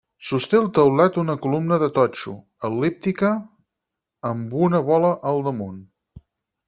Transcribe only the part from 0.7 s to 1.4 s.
teulat una